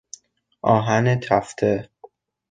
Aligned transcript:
آهن 0.63 1.15
تفته 1.19 1.89